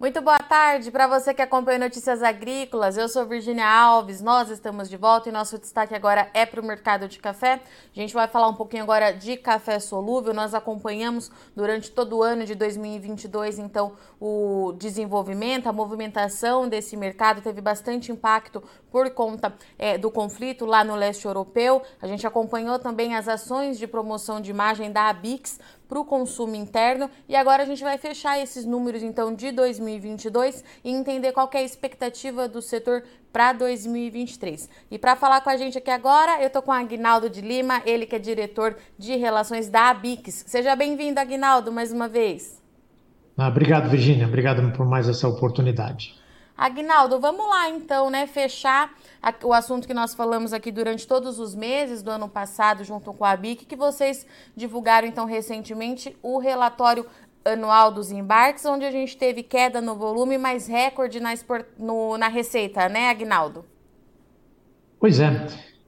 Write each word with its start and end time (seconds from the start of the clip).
Muito 0.00 0.22
boa 0.22 0.38
tarde 0.38 0.90
para 0.90 1.06
você 1.06 1.34
que 1.34 1.42
acompanha 1.42 1.78
Notícias 1.78 2.22
Agrícolas. 2.22 2.96
Eu 2.96 3.06
sou 3.06 3.26
Virginia 3.26 3.68
Alves. 3.68 4.22
Nós 4.22 4.48
estamos 4.48 4.88
de 4.88 4.96
volta 4.96 5.28
e 5.28 5.32
nosso 5.32 5.58
destaque 5.58 5.94
agora 5.94 6.30
é 6.32 6.46
para 6.46 6.58
o 6.58 6.64
mercado 6.64 7.06
de 7.06 7.18
café. 7.18 7.60
A 7.94 8.00
gente 8.00 8.14
vai 8.14 8.26
falar 8.26 8.48
um 8.48 8.54
pouquinho 8.54 8.82
agora 8.82 9.12
de 9.12 9.36
café 9.36 9.78
solúvel. 9.78 10.32
Nós 10.32 10.54
acompanhamos 10.54 11.30
durante 11.54 11.90
todo 11.90 12.16
o 12.16 12.22
ano 12.22 12.46
de 12.46 12.54
2022, 12.54 13.58
então, 13.58 13.92
o 14.18 14.72
desenvolvimento, 14.78 15.66
a 15.68 15.72
movimentação 15.72 16.66
desse 16.66 16.96
mercado 16.96 17.42
teve 17.42 17.60
bastante 17.60 18.10
impacto 18.10 18.62
por 18.90 19.10
conta 19.10 19.54
é, 19.78 19.98
do 19.98 20.10
conflito 20.10 20.64
lá 20.64 20.82
no 20.82 20.94
leste 20.94 21.26
europeu. 21.26 21.82
A 22.00 22.06
gente 22.06 22.26
acompanhou 22.26 22.78
também 22.78 23.14
as 23.16 23.28
ações 23.28 23.78
de 23.78 23.86
promoção 23.86 24.40
de 24.40 24.50
imagem 24.50 24.90
da 24.90 25.10
Abix 25.10 25.60
para 25.90 25.98
o 25.98 26.04
consumo 26.04 26.54
interno. 26.54 27.10
E 27.28 27.34
agora 27.34 27.64
a 27.64 27.66
gente 27.66 27.82
vai 27.82 27.98
fechar 27.98 28.38
esses 28.38 28.64
números 28.64 29.02
então 29.02 29.34
de 29.34 29.50
2022 29.50 30.62
e 30.84 30.90
entender 30.90 31.32
qual 31.32 31.50
é 31.52 31.58
a 31.58 31.62
expectativa 31.62 32.46
do 32.46 32.62
setor 32.62 33.02
para 33.32 33.52
2023. 33.52 34.70
E 34.88 34.98
para 34.98 35.16
falar 35.16 35.40
com 35.40 35.50
a 35.50 35.56
gente 35.56 35.76
aqui 35.76 35.90
agora, 35.90 36.40
eu 36.40 36.46
estou 36.46 36.62
com 36.62 36.70
o 36.70 36.74
Aguinaldo 36.74 37.28
de 37.28 37.40
Lima, 37.40 37.82
ele 37.84 38.06
que 38.06 38.14
é 38.14 38.20
diretor 38.20 38.76
de 38.96 39.16
relações 39.16 39.68
da 39.68 39.90
Abix. 39.90 40.44
Seja 40.46 40.76
bem-vindo, 40.76 41.18
Aguinaldo, 41.18 41.72
mais 41.72 41.92
uma 41.92 42.08
vez. 42.08 42.62
Ah, 43.36 43.48
obrigado, 43.48 43.90
Virginia. 43.90 44.28
Obrigado 44.28 44.70
por 44.72 44.86
mais 44.86 45.08
essa 45.08 45.26
oportunidade. 45.26 46.19
Agnaldo, 46.60 47.18
vamos 47.18 47.48
lá 47.48 47.70
então, 47.70 48.10
né, 48.10 48.26
fechar 48.26 48.92
o 49.42 49.54
assunto 49.54 49.88
que 49.88 49.94
nós 49.94 50.12
falamos 50.12 50.52
aqui 50.52 50.70
durante 50.70 51.08
todos 51.08 51.38
os 51.38 51.54
meses 51.54 52.02
do 52.02 52.10
ano 52.10 52.28
passado, 52.28 52.84
junto 52.84 53.14
com 53.14 53.24
a 53.24 53.34
BIC, 53.34 53.64
que 53.64 53.74
vocês 53.74 54.26
divulgaram 54.54 55.08
então 55.08 55.24
recentemente 55.24 56.14
o 56.22 56.38
relatório 56.38 57.06
anual 57.46 57.90
dos 57.90 58.10
embarques, 58.12 58.66
onde 58.66 58.84
a 58.84 58.90
gente 58.90 59.16
teve 59.16 59.42
queda 59.42 59.80
no 59.80 59.94
volume, 59.94 60.36
mas 60.36 60.66
recorde 60.66 61.18
na, 61.18 61.32
export... 61.32 61.64
no... 61.78 62.18
na 62.18 62.28
receita, 62.28 62.90
né, 62.90 63.08
Agnaldo? 63.08 63.64
Pois 64.98 65.18
é. 65.18 65.46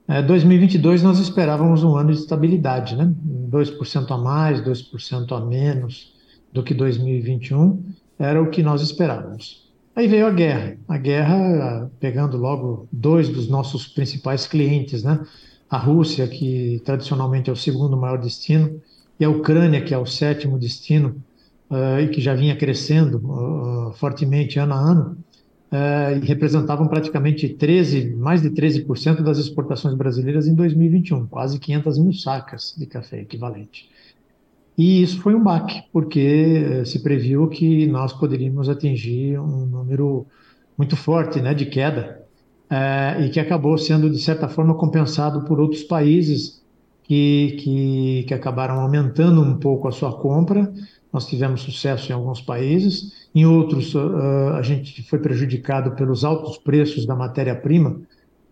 é. 0.09 0.23
2022 0.23 1.03
nós 1.03 1.19
esperávamos 1.19 1.85
um 1.85 1.95
ano 1.97 2.15
de 2.15 2.19
estabilidade, 2.19 2.97
né? 2.97 3.13
2% 3.51 4.11
a 4.11 4.17
mais, 4.17 4.63
2% 4.63 5.37
a 5.37 5.41
menos 5.45 6.15
do 6.51 6.63
que 6.63 6.73
2021 6.73 7.93
era 8.19 8.43
o 8.43 8.49
que 8.49 8.63
nós 8.63 8.81
esperávamos. 8.81 9.62
Aí 9.95 10.09
veio 10.09 10.27
a 10.27 10.31
guerra. 10.31 10.77
A 10.89 10.97
guerra 10.97 11.91
pegando 12.01 12.37
logo 12.37 12.89
dois 12.91 13.29
dos 13.29 13.49
nossos 13.49 13.87
principais 13.87 14.47
clientes, 14.47 15.03
né? 15.03 15.21
A 15.69 15.77
Rússia, 15.77 16.27
que 16.27 16.81
tradicionalmente 16.85 17.51
é 17.51 17.53
o 17.53 17.57
segundo 17.57 17.97
maior 17.97 18.19
destino, 18.19 18.81
e 19.19 19.25
a 19.25 19.31
Ucrânia, 19.31 19.83
que 19.83 19.95
é 19.95 19.99
o 19.99 20.07
sétimo 20.07 20.59
destino, 20.59 21.23
uh, 21.71 22.01
e 22.01 22.09
que 22.09 22.21
já 22.21 22.35
vinha 22.35 22.57
crescendo 22.57 23.19
uh, 23.19 23.93
fortemente 23.93 24.59
ano 24.59 24.75
a 24.75 24.79
ano, 24.79 25.19
uh, 25.73 26.23
e 26.23 26.27
representavam 26.27 26.89
praticamente 26.89 27.49
13, 27.49 28.15
mais 28.17 28.43
de 28.43 28.51
13% 28.51 29.23
das 29.23 29.39
exportações 29.39 29.95
brasileiras 29.95 30.47
em 30.47 30.55
2021, 30.55 31.27
quase 31.27 31.59
500 31.59 31.99
mil 31.99 32.13
sacas 32.13 32.75
de 32.77 32.87
café 32.87 33.21
equivalente. 33.21 33.89
E 34.77 35.03
isso 35.03 35.21
foi 35.21 35.35
um 35.35 35.43
baque, 35.43 35.83
porque 35.93 36.81
eh, 36.81 36.85
se 36.85 37.03
previu 37.03 37.47
que 37.49 37.87
nós 37.87 38.13
poderíamos 38.13 38.69
atingir 38.69 39.39
um 39.39 39.67
número 39.67 40.27
muito 40.79 40.97
forte 40.97 41.41
né, 41.41 41.53
de 41.53 41.67
queda, 41.67 42.23
é, 42.73 43.27
e 43.27 43.29
que 43.29 43.39
acabou 43.39 43.77
sendo, 43.77 44.09
de 44.09 44.19
certa 44.19 44.49
forma, 44.49 44.75
compensado 44.75 45.43
por 45.43 45.61
outros 45.61 45.83
países 45.83 46.63
que, 47.03 47.59
que, 47.61 48.25
que 48.27 48.33
acabaram 48.33 48.81
aumentando 48.81 49.43
um 49.43 49.59
pouco 49.59 49.89
a 49.89 49.93
sua 49.93 50.11
compra. 50.11 50.73
Nós 51.13 51.27
tivemos 51.27 51.61
sucesso 51.61 52.11
em 52.11 52.15
alguns 52.15 52.41
países, 52.41 53.29
em 53.35 53.45
outros 53.45 53.95
uh, 53.95 54.55
a 54.55 54.63
gente 54.63 55.03
foi 55.03 55.19
prejudicado 55.19 55.91
pelos 55.91 56.25
altos 56.25 56.57
preços 56.57 57.05
da 57.05 57.15
matéria-prima, 57.15 58.01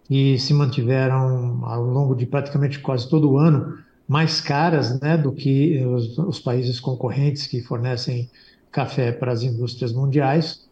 que 0.05 0.39
se 0.39 0.53
mantiveram 0.53 1.65
ao 1.65 1.83
longo 1.83 2.15
de 2.15 2.27
praticamente 2.27 2.79
quase 2.79 3.09
todo 3.09 3.31
o 3.31 3.39
ano 3.39 3.79
mais 4.11 4.41
caras 4.41 4.99
né, 5.01 5.17
do 5.17 5.31
que 5.31 5.87
os, 5.87 6.19
os, 6.19 6.41
países 6.41 6.81
concorrentes 6.81 7.47
que 7.47 7.63
fornecem 7.63 8.29
café 8.73 9.13
para 9.13 9.31
as 9.31 9.45
indústrias 9.45 9.93
mundiais. 9.93 10.67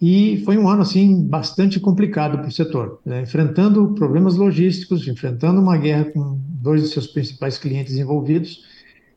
E 0.00 0.40
foi 0.44 0.56
um 0.56 0.68
ano 0.68 0.82
assim 0.82 1.26
bastante 1.26 1.80
complicado 1.80 2.38
para 2.38 2.46
o 2.46 2.52
setor, 2.52 3.00
né, 3.04 3.22
enfrentando 3.22 3.94
problemas 3.94 4.36
logísticos, 4.36 5.08
enfrentando 5.08 5.60
uma 5.60 5.76
guerra 5.76 6.04
com 6.04 6.38
dois 6.62 6.82
de 6.82 6.88
seus 6.88 7.08
principais 7.08 7.58
clientes 7.58 7.96
envolvidos 7.96 8.62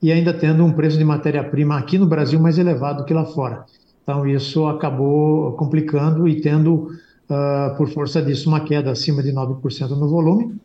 e 0.02 0.12
ainda 0.12 0.34
tendo 0.34 0.66
um 0.66 0.74
preço 0.74 0.98
de 0.98 1.06
matéria-prima 1.06 1.78
aqui 1.78 2.00
no 2.00 2.08
Brasil 2.08 2.40
mais 2.40 2.58
elevado 2.58 3.06
que 3.06 3.14
lá 3.14 3.26
fora. 3.26 3.64
Então 4.02 4.26
isso 4.26 4.66
acabou 4.66 5.52
complicando 5.52 6.28
e 6.28 6.42
tendo, 6.42 6.90
uh, 7.30 7.78
por 7.78 7.88
força 7.90 8.24
disso, 8.24 8.50
uma 8.50 8.62
queda 8.62 8.90
acima 8.90 9.22
de 9.22 9.32
9% 9.32 9.90
no 9.90 10.10
volume 10.10 10.56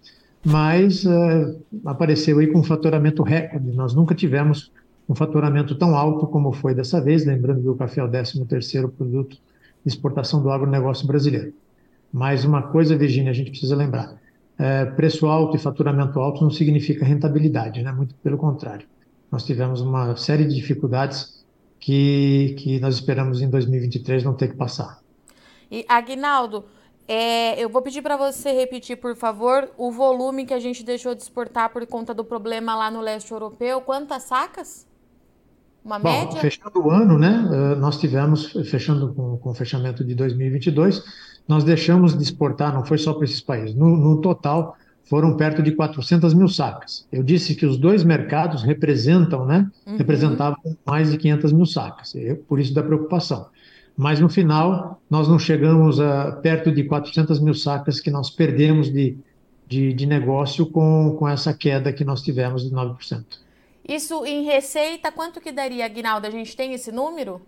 mas 0.45 1.05
uh, 1.05 1.61
apareceu 1.85 2.39
aí 2.39 2.49
com 2.49 2.59
um 2.59 2.65
faturamento 2.65 3.23
recorde. 3.23 3.73
Nós 3.73 3.95
nunca 3.95 4.15
tivemos 4.15 4.73
um 5.09 5.15
faturamento 5.15 5.75
tão 5.75 5.97
alto 5.97 6.27
como 6.27 6.53
foi 6.53 6.75
dessa 6.75 7.01
vez, 7.01 7.25
lembrando 7.25 7.63
que 7.63 7.69
o 7.69 7.77
café 7.77 8.01
é 8.01 8.05
o 8.05 8.09
13º 8.09 8.91
produto 8.91 9.37
de 9.85 9.93
exportação 9.93 10.43
do 10.43 10.51
agronegócio 10.51 11.07
brasileiro. 11.07 11.53
Mais 12.13 12.45
uma 12.45 12.63
coisa, 12.63 12.97
Virginia, 12.97 13.31
a 13.31 13.35
gente 13.35 13.51
precisa 13.51 13.77
lembrar. 13.77 14.21
É, 14.59 14.85
preço 14.85 15.27
alto 15.27 15.57
e 15.57 15.59
faturamento 15.59 16.21
alto 16.21 16.43
não 16.43 16.51
significa 16.51 17.05
rentabilidade, 17.05 17.83
né? 17.83 17.91
muito 17.91 18.15
pelo 18.17 18.37
contrário. 18.37 18.87
Nós 19.31 19.45
tivemos 19.45 19.81
uma 19.81 20.15
série 20.17 20.45
de 20.45 20.55
dificuldades 20.55 21.43
que, 21.81 22.55
que 22.59 22.79
nós 22.79 22.95
esperamos 22.95 23.41
em 23.41 23.49
2023 23.49 24.25
não 24.25 24.35
ter 24.35 24.49
que 24.49 24.57
passar. 24.57 25.01
E, 25.71 25.85
Aguinaldo, 25.89 26.65
é, 27.15 27.63
eu 27.63 27.69
vou 27.69 27.83
pedir 27.83 28.01
para 28.01 28.17
você 28.17 28.53
repetir, 28.53 28.97
por 28.97 29.15
favor, 29.15 29.69
o 29.77 29.93
volume 29.93 30.47
que 30.47 30.55
a 30.55 30.59
gente 30.59 30.83
deixou 30.83 31.15
de 31.15 31.21
exportar 31.21 31.71
por 31.71 31.87
conta 31.87 32.15
do 32.15 32.25
problema 32.25 32.75
lá 32.75 32.91
no 32.91 33.03
leste 33.03 33.31
europeu. 33.33 33.83
Quantas 33.83 34.23
sacas? 34.23 34.87
Uma 35.85 35.99
Bom, 35.99 36.11
média? 36.11 36.41
Fechando 36.41 36.81
o 36.81 36.91
ano, 36.91 37.19
né? 37.19 37.47
Eh, 37.53 37.75
nós 37.75 38.01
tivemos, 38.01 38.53
fechando 38.65 39.13
com, 39.13 39.37
com 39.37 39.51
o 39.51 39.55
fechamento 39.55 40.03
de 40.03 40.15
2022, 40.15 41.05
nós 41.47 41.65
deixamos 41.65 42.17
de 42.17 42.23
exportar, 42.23 42.73
não 42.73 42.83
foi 42.83 42.97
só 42.97 43.13
para 43.13 43.27
esses 43.27 43.43
países, 43.43 43.75
no, 43.75 43.95
no 43.95 44.23
total 44.23 44.75
foram 45.05 45.37
perto 45.37 45.63
de 45.63 45.73
400 45.73 46.33
mil 46.33 46.49
sacas. 46.49 47.07
Eu 47.13 47.23
disse 47.23 47.55
que 47.55 47.67
os 47.67 47.77
dois 47.77 48.03
mercados 48.03 48.63
representam, 48.63 49.45
né? 49.45 49.71
Uhum. 49.87 49.99
Representavam 49.99 50.57
mais 50.87 51.11
de 51.11 51.19
500 51.19 51.53
mil 51.53 51.67
sacas, 51.67 52.15
por 52.49 52.59
isso 52.59 52.73
da 52.73 52.83
preocupação 52.83 53.52
mas 53.97 54.21
no 54.21 54.29
final 54.29 55.01
nós 55.09 55.29
não 55.29 55.39
chegamos 55.39 56.01
a 56.01 56.33
perto 56.33 56.73
de 56.73 56.85
400 56.85 57.41
mil 57.41 57.55
sacas 57.55 58.01
que 58.01 58.11
nós 58.11 58.31
perdemos 58.31 58.91
de, 58.91 59.17
de, 59.67 59.93
de 59.93 60.07
negócio 60.07 60.67
com, 60.67 61.17
com 61.19 61.29
essa 61.29 61.53
queda 61.53 61.93
que 61.93 62.05
nós 62.05 62.23
tivemos 62.23 62.63
de 62.63 62.71
9%. 62.71 63.25
Isso 63.87 64.25
em 64.25 64.45
receita, 64.45 65.11
quanto 65.11 65.41
que 65.41 65.51
daria, 65.51 65.85
Aguinaldo? 65.85 66.27
A 66.27 66.31
gente 66.31 66.57
tem 66.57 66.73
esse 66.73 66.93
número? 66.93 67.43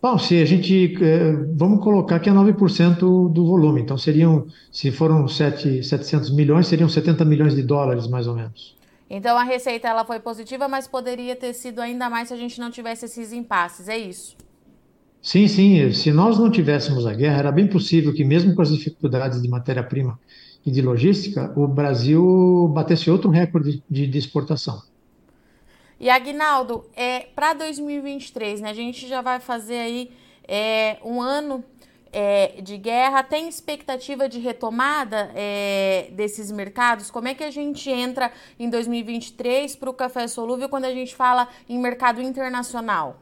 Bom, 0.00 0.18
se 0.18 0.42
a 0.42 0.44
gente. 0.44 0.96
Eh, 1.00 1.32
vamos 1.54 1.84
colocar 1.84 2.18
que 2.18 2.28
é 2.28 2.32
9% 2.32 3.32
do 3.32 3.46
volume. 3.46 3.82
Então, 3.82 3.96
seriam, 3.96 4.48
se 4.72 4.90
foram 4.90 5.28
7, 5.28 5.84
700 5.84 6.30
milhões, 6.34 6.66
seriam 6.66 6.88
70 6.88 7.24
milhões 7.24 7.54
de 7.54 7.62
dólares, 7.62 8.08
mais 8.08 8.26
ou 8.26 8.34
menos. 8.34 8.76
Então, 9.08 9.38
a 9.38 9.44
receita 9.44 9.86
ela 9.86 10.04
foi 10.04 10.18
positiva, 10.18 10.66
mas 10.66 10.88
poderia 10.88 11.36
ter 11.36 11.52
sido 11.52 11.80
ainda 11.80 12.10
mais 12.10 12.28
se 12.28 12.34
a 12.34 12.36
gente 12.36 12.58
não 12.58 12.70
tivesse 12.70 13.04
esses 13.04 13.32
impasses, 13.32 13.88
é 13.88 13.96
isso? 13.96 14.36
Sim, 15.22 15.46
sim. 15.46 15.92
Se 15.92 16.10
nós 16.10 16.36
não 16.36 16.50
tivéssemos 16.50 17.06
a 17.06 17.14
guerra, 17.14 17.38
era 17.38 17.52
bem 17.52 17.68
possível 17.68 18.12
que, 18.12 18.24
mesmo 18.24 18.56
com 18.56 18.62
as 18.62 18.70
dificuldades 18.70 19.40
de 19.40 19.48
matéria-prima 19.48 20.18
e 20.66 20.70
de 20.70 20.82
logística, 20.82 21.52
o 21.56 21.68
Brasil 21.68 22.68
batesse 22.74 23.08
outro 23.08 23.30
recorde 23.30 23.82
de, 23.88 24.06
de 24.08 24.18
exportação. 24.18 24.82
E 26.00 26.10
Agnaldo, 26.10 26.84
é, 26.96 27.20
para 27.36 27.54
2023, 27.54 28.60
né, 28.60 28.70
a 28.70 28.74
gente 28.74 29.06
já 29.06 29.22
vai 29.22 29.38
fazer 29.38 29.78
aí 29.78 30.10
é, 30.48 30.98
um 31.04 31.22
ano 31.22 31.64
é, 32.12 32.60
de 32.60 32.76
guerra. 32.76 33.22
Tem 33.22 33.48
expectativa 33.48 34.28
de 34.28 34.40
retomada 34.40 35.30
é, 35.36 36.08
desses 36.10 36.50
mercados? 36.50 37.12
Como 37.12 37.28
é 37.28 37.34
que 37.34 37.44
a 37.44 37.50
gente 37.52 37.88
entra 37.88 38.32
em 38.58 38.68
2023 38.68 39.76
para 39.76 39.88
o 39.88 39.94
café 39.94 40.26
solúvel 40.26 40.68
quando 40.68 40.86
a 40.86 40.92
gente 40.92 41.14
fala 41.14 41.46
em 41.68 41.78
mercado 41.78 42.20
internacional? 42.20 43.20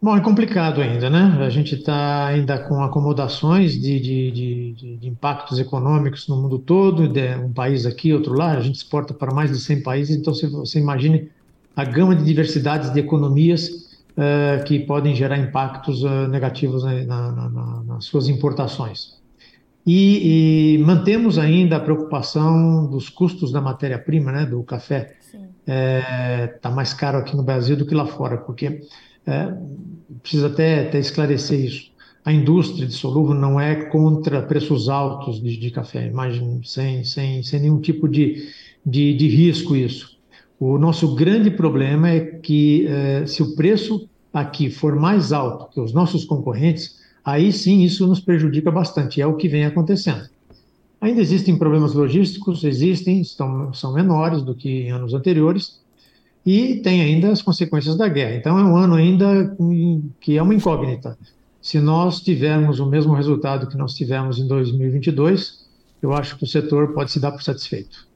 Bom, 0.00 0.16
é 0.16 0.20
complicado 0.20 0.80
ainda, 0.80 1.10
né? 1.10 1.44
A 1.44 1.50
gente 1.50 1.74
está 1.74 2.26
ainda 2.26 2.56
com 2.56 2.80
acomodações 2.80 3.72
de, 3.72 3.98
de, 3.98 4.30
de, 4.30 4.96
de, 4.96 5.08
impactos 5.08 5.58
econômicos 5.58 6.28
no 6.28 6.36
mundo 6.36 6.56
todo, 6.56 7.08
de 7.08 7.34
um 7.34 7.52
país 7.52 7.84
aqui, 7.84 8.12
outro 8.12 8.32
lá, 8.32 8.52
a 8.52 8.60
gente 8.60 8.76
exporta 8.76 9.12
para 9.12 9.34
mais 9.34 9.50
de 9.50 9.58
100 9.58 9.82
países, 9.82 10.16
então 10.16 10.32
você, 10.32 10.46
você 10.46 10.78
imagine 10.78 11.28
a 11.74 11.84
gama 11.84 12.14
de 12.14 12.24
diversidades 12.24 12.92
de 12.92 13.00
economias 13.00 13.68
uh, 13.68 14.62
que 14.64 14.78
podem 14.78 15.16
gerar 15.16 15.36
impactos 15.36 16.04
uh, 16.04 16.28
negativos 16.28 16.84
na, 16.84 17.04
na, 17.04 17.48
na, 17.48 17.82
nas 17.82 18.04
suas 18.04 18.28
importações. 18.28 19.18
E, 19.84 20.76
e, 20.76 20.78
mantemos 20.78 21.38
ainda 21.38 21.76
a 21.76 21.80
preocupação 21.80 22.86
dos 22.86 23.08
custos 23.08 23.50
da 23.50 23.60
matéria-prima, 23.60 24.30
né, 24.30 24.46
do 24.46 24.62
café. 24.62 25.16
Está 25.32 25.72
é, 25.72 26.46
tá 26.60 26.70
mais 26.70 26.94
caro 26.94 27.18
aqui 27.18 27.36
no 27.36 27.42
Brasil 27.42 27.76
do 27.76 27.84
que 27.84 27.94
lá 27.94 28.06
fora, 28.06 28.36
porque 28.38 28.82
é, 29.28 29.54
precisa 30.22 30.46
até, 30.46 30.88
até 30.88 30.98
esclarecer 30.98 31.60
isso. 31.60 31.90
A 32.24 32.32
indústria 32.32 32.86
de 32.86 32.94
solúvel 32.94 33.34
não 33.34 33.60
é 33.60 33.74
contra 33.74 34.42
preços 34.42 34.88
altos 34.88 35.40
de, 35.40 35.56
de 35.56 35.70
café, 35.70 36.06
imagine, 36.06 36.60
sem, 36.64 37.04
sem, 37.04 37.42
sem 37.42 37.60
nenhum 37.60 37.80
tipo 37.80 38.08
de, 38.08 38.48
de, 38.84 39.14
de 39.14 39.28
risco 39.28 39.76
isso. 39.76 40.18
O 40.58 40.78
nosso 40.78 41.14
grande 41.14 41.50
problema 41.50 42.10
é 42.10 42.20
que 42.20 42.86
é, 42.86 43.26
se 43.26 43.42
o 43.42 43.54
preço 43.54 44.08
aqui 44.32 44.70
for 44.70 44.96
mais 44.96 45.32
alto 45.32 45.72
que 45.72 45.80
os 45.80 45.92
nossos 45.92 46.24
concorrentes, 46.24 46.98
aí 47.24 47.52
sim 47.52 47.82
isso 47.82 48.06
nos 48.06 48.20
prejudica 48.20 48.70
bastante, 48.70 49.20
é 49.20 49.26
o 49.26 49.36
que 49.36 49.48
vem 49.48 49.64
acontecendo. 49.64 50.28
Ainda 51.00 51.20
existem 51.20 51.56
problemas 51.56 51.94
logísticos, 51.94 52.64
existem, 52.64 53.20
estão, 53.20 53.72
são 53.72 53.92
menores 53.92 54.42
do 54.42 54.54
que 54.54 54.68
em 54.68 54.90
anos 54.90 55.14
anteriores, 55.14 55.80
e 56.48 56.76
tem 56.76 57.02
ainda 57.02 57.30
as 57.30 57.42
consequências 57.42 57.94
da 57.94 58.08
guerra. 58.08 58.36
Então 58.36 58.58
é 58.58 58.64
um 58.64 58.74
ano 58.74 58.94
ainda 58.94 59.54
que 60.18 60.38
é 60.38 60.42
uma 60.42 60.54
incógnita. 60.54 61.18
Se 61.60 61.78
nós 61.78 62.22
tivermos 62.22 62.80
o 62.80 62.86
mesmo 62.86 63.12
resultado 63.12 63.66
que 63.66 63.76
nós 63.76 63.92
tivemos 63.92 64.38
em 64.38 64.48
2022, 64.48 65.66
eu 66.00 66.10
acho 66.14 66.38
que 66.38 66.44
o 66.44 66.46
setor 66.46 66.94
pode 66.94 67.10
se 67.10 67.20
dar 67.20 67.32
por 67.32 67.42
satisfeito. 67.42 68.07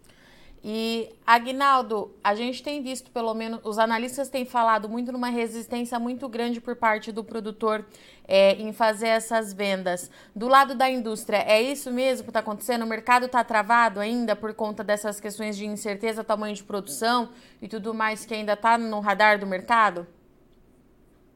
E, 0.64 1.09
Agnaldo, 1.26 2.12
a 2.23 2.37
gente 2.37 2.62
tem 2.62 2.81
visto, 2.82 3.11
pelo 3.11 3.35
menos, 3.35 3.59
os 3.64 3.79
analistas 3.79 4.29
têm 4.29 4.44
falado 4.44 4.88
muito 4.88 5.11
numa 5.11 5.29
resistência 5.29 5.99
muito 5.99 6.29
grande 6.29 6.61
por 6.61 6.76
parte 6.76 7.11
do 7.11 7.25
produtor 7.25 7.85
é, 8.29 8.55
em 8.55 8.73
fazer 8.73 9.09
essas 9.09 9.53
vendas. 9.53 10.09
Do 10.37 10.47
lado 10.47 10.76
da 10.76 10.88
indústria, 10.88 11.38
é 11.38 11.61
isso 11.61 11.91
mesmo 11.91 12.25
que 12.25 12.31
está 12.31 12.38
acontecendo? 12.38 12.82
O 12.82 12.87
mercado 12.87 13.26
está 13.26 13.43
travado 13.43 13.99
ainda 13.99 14.37
por 14.37 14.55
conta 14.55 14.85
dessas 14.85 15.19
questões 15.19 15.56
de 15.56 15.67
incerteza, 15.67 16.23
tamanho 16.23 16.55
de 16.55 16.62
produção 16.62 17.31
e 17.61 17.67
tudo 17.67 17.93
mais 17.93 18.25
que 18.25 18.32
ainda 18.32 18.53
está 18.53 18.79
no 18.79 19.00
radar 19.00 19.41
do 19.41 19.47
mercado? 19.47 20.06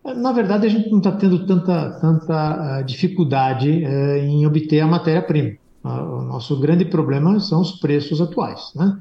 Na 0.05 0.31
verdade, 0.31 0.67
a 0.67 0.71
gente 0.71 0.89
não 0.89 0.99
está 0.99 1.11
tendo 1.11 1.45
tanta, 1.47 1.99
tanta 2.01 2.79
ah, 2.79 2.83
dificuldade 2.83 3.85
uh, 3.85 4.17
em 4.19 4.47
obter 4.47 4.81
a 4.81 4.87
matéria-prima. 4.87 5.57
O 5.87 6.23
nosso 6.23 6.59
grande 6.59 6.85
problema 6.85 7.39
são 7.39 7.61
os 7.61 7.73
preços 7.73 8.21
atuais, 8.21 8.73
né? 8.75 8.99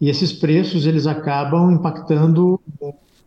E 0.00 0.10
esses 0.10 0.32
preços 0.32 0.86
eles 0.86 1.06
acabam 1.06 1.72
impactando 1.72 2.60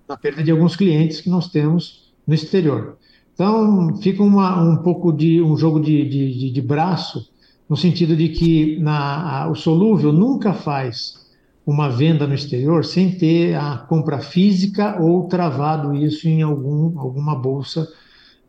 na 0.08 0.18
perda 0.18 0.44
de 0.44 0.52
alguns 0.52 0.76
clientes 0.76 1.22
que 1.22 1.30
nós 1.30 1.48
temos 1.48 2.12
no 2.28 2.34
exterior. 2.34 2.98
Então 3.34 3.96
fica 3.98 4.22
uma, 4.22 4.62
um 4.62 4.78
pouco 4.78 5.12
de 5.12 5.42
um 5.42 5.56
jogo 5.56 5.80
de, 5.80 6.08
de, 6.08 6.52
de 6.52 6.62
braço 6.62 7.30
no 7.70 7.78
sentido 7.78 8.16
de 8.16 8.30
que 8.30 8.80
na, 8.80 9.44
a, 9.44 9.50
o 9.50 9.56
solúvel 9.56 10.12
nunca 10.12 10.54
faz 10.54 11.28
uma 11.66 11.88
venda 11.88 12.26
no 12.26 12.34
exterior 12.34 12.84
sem 12.84 13.18
ter 13.18 13.56
a 13.56 13.78
compra 13.78 14.20
física 14.20 15.00
ou 15.00 15.28
travado 15.28 15.96
isso 15.96 16.28
em 16.28 16.42
algum, 16.42 17.00
alguma 17.00 17.36
bolsa 17.36 17.88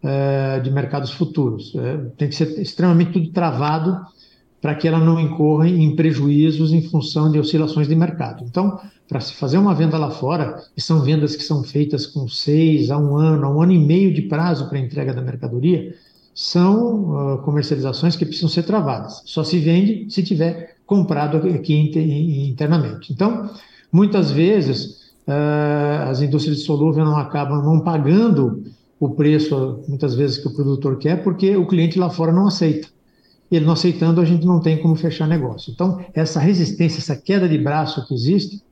é, 0.02 0.58
de 0.60 0.70
mercados 0.70 1.10
futuros. 1.10 1.74
É, 1.76 1.98
tem 2.16 2.28
que 2.28 2.34
ser 2.34 2.58
extremamente 2.60 3.12
tudo 3.12 3.30
travado 3.30 4.00
para 4.60 4.74
que 4.74 4.86
ela 4.86 4.98
não 4.98 5.18
incorra 5.18 5.68
em 5.68 5.96
prejuízos 5.96 6.72
em 6.72 6.82
função 6.82 7.30
de 7.32 7.38
oscilações 7.38 7.88
de 7.88 7.94
mercado. 7.96 8.44
Então, 8.44 8.78
para 9.08 9.20
se 9.20 9.32
fazer 9.34 9.58
uma 9.58 9.74
venda 9.74 9.96
lá 9.96 10.10
fora, 10.10 10.62
e 10.76 10.80
são 10.80 11.00
vendas 11.00 11.34
que 11.34 11.42
são 11.42 11.64
feitas 11.64 12.06
com 12.06 12.28
seis 12.28 12.90
a 12.90 12.98
um 12.98 13.16
ano, 13.16 13.46
a 13.46 13.50
um 13.50 13.62
ano 13.62 13.72
e 13.72 13.78
meio 13.78 14.12
de 14.12 14.22
prazo 14.22 14.68
para 14.68 14.78
entrega 14.78 15.14
da 15.14 15.22
mercadoria, 15.22 15.94
são 16.34 17.34
uh, 17.34 17.38
comercializações 17.38 18.16
que 18.16 18.24
precisam 18.24 18.48
ser 18.48 18.62
travadas. 18.62 19.22
Só 19.24 19.42
se 19.42 19.58
vende 19.58 20.06
se 20.10 20.22
tiver 20.22 20.76
comprado 20.86 21.38
aqui 21.38 21.74
internamente. 22.48 23.12
Então, 23.12 23.50
muitas 23.90 24.30
vezes, 24.30 25.10
uh, 25.26 26.08
as 26.08 26.20
indústrias 26.20 26.58
de 26.58 26.64
solúvel 26.64 27.04
não 27.04 27.16
acabam 27.16 27.62
não 27.62 27.80
pagando 27.80 28.62
o 28.98 29.08
preço, 29.08 29.82
muitas 29.88 30.14
vezes, 30.14 30.36
que 30.36 30.46
o 30.46 30.54
produtor 30.54 30.98
quer, 30.98 31.22
porque 31.24 31.56
o 31.56 31.66
cliente 31.66 31.98
lá 31.98 32.10
fora 32.10 32.32
não 32.32 32.46
aceita 32.46 32.88
ele 33.50 33.64
não 33.64 33.72
aceitando, 33.72 34.20
a 34.20 34.24
gente 34.24 34.46
não 34.46 34.60
tem 34.60 34.80
como 34.80 34.94
fechar 34.94 35.26
negócio. 35.26 35.72
Então, 35.72 36.04
essa 36.14 36.38
resistência, 36.38 36.98
essa 36.98 37.16
queda 37.16 37.48
de 37.48 37.58
braço 37.58 38.06
que 38.06 38.14
existe, 38.14 38.62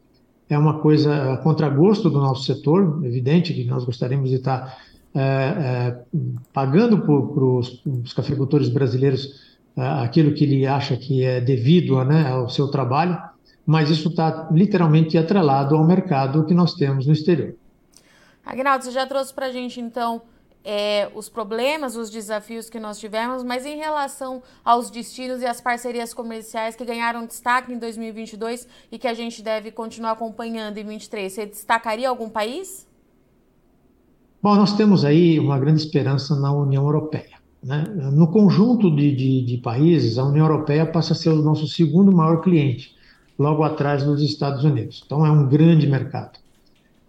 é 0.48 0.56
uma 0.56 0.80
coisa 0.80 1.34
a 1.34 1.36
contragosto 1.38 2.08
do 2.08 2.18
nosso 2.18 2.44
setor, 2.44 3.04
evidente 3.04 3.52
que 3.52 3.64
nós 3.64 3.84
gostaríamos 3.84 4.30
de 4.30 4.36
estar 4.36 4.78
é, 5.14 5.20
é, 5.20 5.98
pagando 6.52 7.00
para 7.00 7.12
os 7.12 8.12
cafeicultores 8.14 8.68
brasileiros 8.68 9.48
é, 9.76 9.82
aquilo 10.04 10.32
que 10.32 10.44
ele 10.44 10.66
acha 10.66 10.96
que 10.96 11.24
é 11.24 11.40
devido 11.40 12.02
né, 12.04 12.28
ao 12.28 12.48
seu 12.48 12.68
trabalho, 12.68 13.18
mas 13.66 13.90
isso 13.90 14.08
está 14.08 14.48
literalmente 14.50 15.18
atrelado 15.18 15.74
ao 15.74 15.86
mercado 15.86 16.44
que 16.44 16.54
nós 16.54 16.74
temos 16.74 17.06
no 17.06 17.12
exterior. 17.12 17.54
Agnaldo, 18.44 18.84
você 18.84 18.90
já 18.90 19.06
trouxe 19.06 19.34
para 19.34 19.46
a 19.46 19.52
gente, 19.52 19.78
então, 19.78 20.22
é, 20.64 21.10
os 21.14 21.28
problemas, 21.28 21.96
os 21.96 22.10
desafios 22.10 22.68
que 22.68 22.78
nós 22.78 22.98
tivemos, 22.98 23.42
mas 23.42 23.64
em 23.64 23.76
relação 23.76 24.42
aos 24.64 24.90
destinos 24.90 25.40
e 25.40 25.46
às 25.46 25.60
parcerias 25.60 26.12
comerciais 26.12 26.76
que 26.76 26.84
ganharam 26.84 27.26
destaque 27.26 27.72
em 27.72 27.78
2022 27.78 28.68
e 28.90 28.98
que 28.98 29.08
a 29.08 29.14
gente 29.14 29.42
deve 29.42 29.70
continuar 29.70 30.12
acompanhando 30.12 30.78
em 30.78 30.84
2023, 30.84 31.32
você 31.32 31.46
destacaria 31.46 32.08
algum 32.08 32.28
país? 32.28 32.86
Bom, 34.42 34.54
nós 34.54 34.76
temos 34.76 35.04
aí 35.04 35.40
uma 35.40 35.58
grande 35.58 35.80
esperança 35.80 36.36
na 36.36 36.52
União 36.52 36.84
Europeia. 36.84 37.38
Né? 37.62 37.84
No 38.12 38.28
conjunto 38.28 38.94
de, 38.94 39.14
de, 39.14 39.44
de 39.44 39.56
países, 39.58 40.16
a 40.16 40.24
União 40.24 40.46
Europeia 40.46 40.86
passa 40.86 41.12
a 41.12 41.16
ser 41.16 41.30
o 41.30 41.42
nosso 41.42 41.66
segundo 41.66 42.12
maior 42.12 42.40
cliente, 42.40 42.94
logo 43.38 43.64
atrás 43.64 44.04
dos 44.04 44.22
Estados 44.22 44.62
Unidos. 44.64 45.02
Então, 45.04 45.26
é 45.26 45.30
um 45.30 45.48
grande 45.48 45.86
mercado. 45.86 46.38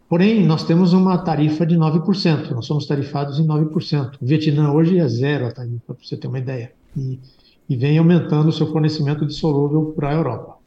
Porém, 0.09 0.43
nós 0.43 0.63
temos 0.63 0.91
uma 0.91 1.19
tarifa 1.19 1.63
de 1.63 1.77
9%, 1.77 2.49
nós 2.49 2.65
somos 2.65 2.87
tarifados 2.87 3.39
em 3.39 3.45
9%. 3.45 4.15
O 4.19 4.25
Vietnã 4.25 4.71
hoje 4.71 4.97
é 4.97 5.07
zero 5.07 5.45
a 5.45 5.51
tarifa, 5.51 5.93
para 5.93 6.03
você 6.03 6.17
ter 6.17 6.27
uma 6.27 6.39
ideia, 6.39 6.71
e, 6.97 7.19
e 7.69 7.75
vem 7.75 7.95
aumentando 7.99 8.49
o 8.49 8.51
seu 8.51 8.65
fornecimento 8.71 9.23
de 9.23 9.35
solúvel 9.35 9.93
para 9.95 10.09
a 10.09 10.13
Europa. 10.13 10.57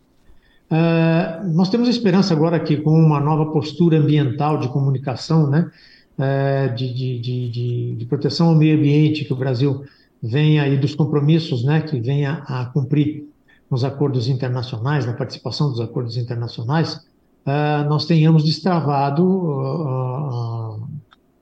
Uh, 0.70 1.52
nós 1.52 1.68
temos 1.68 1.88
esperança 1.88 2.32
agora 2.32 2.58
que 2.60 2.76
com 2.76 2.92
uma 2.92 3.18
nova 3.18 3.50
postura 3.50 3.98
ambiental 3.98 4.58
de 4.58 4.68
comunicação, 4.68 5.50
né, 5.50 5.68
uh, 6.16 6.74
de, 6.76 6.94
de, 6.94 7.18
de, 7.18 7.94
de, 7.96 8.06
proteção 8.06 8.48
ao 8.48 8.54
meio 8.54 8.78
ambiente 8.78 9.24
que 9.24 9.32
o 9.32 9.36
Brasil 9.36 9.84
venha 10.22 10.68
e 10.68 10.78
dos 10.78 10.94
compromissos 10.94 11.64
né, 11.64 11.82
que 11.82 12.00
venha 12.00 12.44
a 12.46 12.66
cumprir 12.66 13.28
nos 13.68 13.82
acordos 13.82 14.28
internacionais, 14.28 15.04
na 15.04 15.12
participação 15.12 15.68
dos 15.68 15.80
acordos 15.80 16.16
internacionais, 16.16 17.04
uh, 17.46 17.88
nós 17.88 18.04
tenhamos 18.06 18.44
destravado 18.44 19.24
uh, 19.24 20.88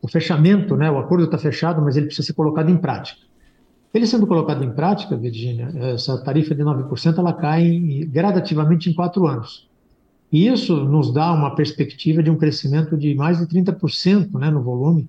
o 0.02 0.08
fechamento, 0.08 0.76
né? 0.76 0.90
O 0.90 0.98
acordo 0.98 1.24
está 1.24 1.38
fechado, 1.38 1.82
mas 1.82 1.96
ele 1.96 2.06
precisa 2.06 2.26
ser 2.26 2.32
colocado 2.32 2.70
em 2.70 2.76
prática. 2.76 3.20
Ele 3.92 4.06
sendo 4.06 4.26
colocado 4.26 4.62
em 4.62 4.70
prática, 4.70 5.16
Virginia, 5.16 5.68
essa 5.74 6.16
tarifa 6.22 6.54
de 6.54 6.62
9% 6.62 7.18
ela 7.18 7.32
cai 7.32 8.06
gradativamente 8.08 8.88
em 8.88 8.94
quatro 8.94 9.26
anos. 9.26 9.68
E 10.32 10.46
isso 10.46 10.84
nos 10.84 11.12
dá 11.12 11.32
uma 11.32 11.56
perspectiva 11.56 12.22
de 12.22 12.30
um 12.30 12.36
crescimento 12.36 12.96
de 12.96 13.14
mais 13.14 13.38
de 13.38 13.46
30% 13.46 14.32
né, 14.38 14.48
no 14.48 14.62
volume 14.62 15.08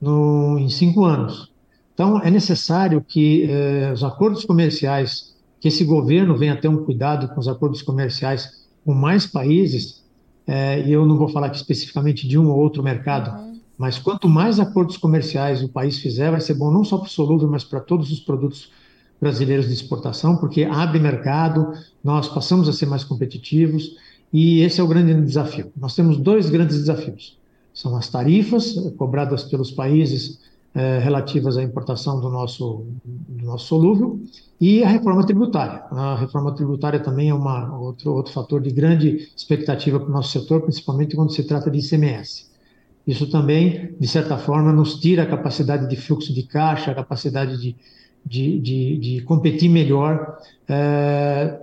no, 0.00 0.58
em 0.58 0.68
cinco 0.68 1.04
anos. 1.04 1.50
Então, 1.94 2.20
é 2.22 2.30
necessário 2.30 3.02
que 3.06 3.44
eh, 3.44 3.92
os 3.92 4.02
acordos 4.02 4.44
comerciais, 4.44 5.36
que 5.60 5.68
esse 5.68 5.84
governo 5.84 6.36
venha 6.36 6.56
ter 6.56 6.68
um 6.68 6.84
cuidado 6.84 7.28
com 7.28 7.40
os 7.40 7.48
acordos 7.48 7.82
comerciais 7.82 8.66
com 8.84 8.94
mais 8.94 9.26
países, 9.26 9.99
é, 10.52 10.84
e 10.84 10.90
eu 10.90 11.06
não 11.06 11.16
vou 11.16 11.28
falar 11.28 11.46
aqui 11.46 11.58
especificamente 11.58 12.26
de 12.26 12.36
um 12.36 12.50
ou 12.50 12.58
outro 12.58 12.82
mercado, 12.82 13.38
uhum. 13.38 13.60
mas 13.78 14.00
quanto 14.00 14.28
mais 14.28 14.58
acordos 14.58 14.96
comerciais 14.96 15.62
o 15.62 15.68
país 15.68 16.00
fizer, 16.00 16.28
vai 16.32 16.40
ser 16.40 16.54
bom 16.54 16.72
não 16.72 16.82
só 16.82 16.98
para 16.98 17.06
o 17.06 17.08
solúvel, 17.08 17.48
mas 17.48 17.62
para 17.62 17.78
todos 17.78 18.10
os 18.10 18.18
produtos 18.18 18.72
brasileiros 19.20 19.68
de 19.68 19.74
exportação, 19.74 20.36
porque 20.36 20.64
abre 20.64 20.98
mercado, 20.98 21.72
nós 22.02 22.26
passamos 22.26 22.68
a 22.68 22.72
ser 22.72 22.86
mais 22.86 23.04
competitivos, 23.04 23.96
e 24.32 24.62
esse 24.62 24.80
é 24.80 24.82
o 24.82 24.88
grande 24.88 25.14
desafio. 25.24 25.70
Nós 25.76 25.94
temos 25.94 26.16
dois 26.16 26.50
grandes 26.50 26.78
desafios. 26.78 27.38
São 27.72 27.96
as 27.96 28.08
tarifas 28.08 28.74
cobradas 28.96 29.44
pelos 29.44 29.70
países 29.70 30.40
é, 30.74 30.98
relativas 30.98 31.56
à 31.56 31.62
importação 31.62 32.20
do 32.20 32.28
nosso, 32.28 32.86
do 33.04 33.44
nosso 33.44 33.66
solúvel 33.66 34.20
e 34.60 34.84
a 34.84 34.88
reforma 34.88 35.24
tributária. 35.26 35.82
A 35.90 36.16
reforma 36.16 36.54
tributária 36.54 37.00
também 37.00 37.30
é 37.30 37.34
uma, 37.34 37.76
outro, 37.78 38.12
outro 38.12 38.32
fator 38.32 38.60
de 38.60 38.70
grande 38.70 39.28
expectativa 39.36 39.98
para 39.98 40.08
o 40.08 40.12
nosso 40.12 40.30
setor, 40.30 40.62
principalmente 40.62 41.16
quando 41.16 41.32
se 41.32 41.42
trata 41.44 41.70
de 41.70 41.78
ICMS. 41.78 42.48
Isso 43.06 43.28
também, 43.28 43.94
de 43.98 44.06
certa 44.06 44.36
forma, 44.36 44.72
nos 44.72 45.00
tira 45.00 45.22
a 45.24 45.26
capacidade 45.26 45.88
de 45.88 45.96
fluxo 45.96 46.32
de 46.32 46.42
caixa, 46.44 46.92
a 46.92 46.94
capacidade 46.94 47.60
de, 47.60 47.74
de, 48.24 48.60
de, 48.60 48.98
de 48.98 49.22
competir 49.22 49.68
melhor 49.68 50.38
é, 50.68 51.58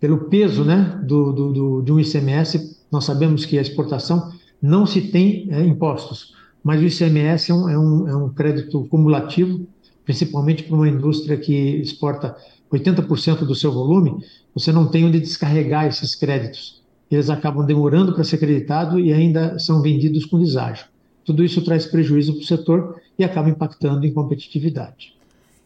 pelo 0.00 0.24
peso 0.28 0.64
né, 0.64 1.00
do, 1.04 1.32
do, 1.32 1.52
do, 1.52 1.82
de 1.82 1.92
um 1.92 2.00
ICMS. 2.00 2.78
Nós 2.90 3.04
sabemos 3.04 3.44
que 3.44 3.58
a 3.58 3.62
exportação 3.62 4.32
não 4.60 4.86
se 4.86 5.02
tem 5.02 5.46
é, 5.50 5.62
impostos 5.62 6.34
mas 6.64 6.80
o 6.80 6.84
ICMS 6.84 7.50
é 7.50 7.54
um, 7.54 7.68
é 7.68 7.78
um, 7.78 8.08
é 8.08 8.16
um 8.16 8.30
crédito 8.30 8.84
cumulativo, 8.86 9.66
principalmente 10.02 10.62
para 10.62 10.74
uma 10.74 10.88
indústria 10.88 11.36
que 11.36 11.52
exporta 11.52 12.34
80% 12.72 13.40
do 13.40 13.54
seu 13.54 13.70
volume, 13.70 14.24
você 14.54 14.72
não 14.72 14.86
tem 14.86 15.04
onde 15.04 15.20
descarregar 15.20 15.86
esses 15.86 16.14
créditos. 16.14 16.82
Eles 17.10 17.28
acabam 17.28 17.66
demorando 17.66 18.14
para 18.14 18.24
ser 18.24 18.38
creditado 18.38 18.98
e 18.98 19.12
ainda 19.12 19.58
são 19.58 19.82
vendidos 19.82 20.24
com 20.24 20.38
deságio. 20.38 20.86
tudo 21.24 21.44
isso 21.44 21.62
traz 21.62 21.86
prejuízo 21.86 22.34
para 22.34 22.42
o 22.42 22.46
setor 22.46 23.00
e 23.18 23.24
acaba 23.24 23.48
impactando 23.48 24.04
em 24.06 24.12
competitividade. 24.12 25.13